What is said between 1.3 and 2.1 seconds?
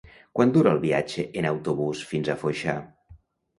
en autobús